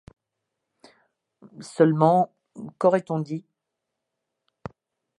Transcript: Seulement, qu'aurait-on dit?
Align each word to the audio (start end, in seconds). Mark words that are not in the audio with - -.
Seulement, 1.59 2.33
qu'aurait-on 2.79 3.19
dit? 3.19 3.45